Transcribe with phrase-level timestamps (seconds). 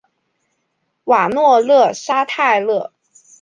[1.03, 2.91] 瓦诺勒沙泰勒。